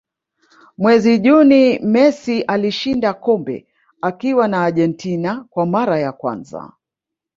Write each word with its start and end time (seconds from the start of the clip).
mwezi 0.77 1.19
juni 1.19 1.79
messi 1.79 2.41
alishinda 2.41 3.13
kombe 3.13 3.67
akiwa 4.01 4.47
na 4.47 4.63
argentina 4.63 5.45
kwa 5.49 5.65
mara 5.65 5.99
ya 5.99 6.11
kwanza 6.11 6.71